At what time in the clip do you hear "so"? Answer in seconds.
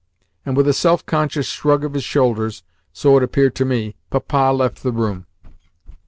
2.91-3.15